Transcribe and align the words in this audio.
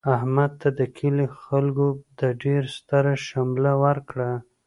احمد 0.15 0.51
ته 0.61 0.69
د 0.79 0.81
کلي 0.97 1.27
خلکو 1.43 1.87
د 2.19 2.21
ډېر 2.43 2.61
ستره 2.75 3.13
شمله 3.27 3.71
ورکړله. 3.83 4.37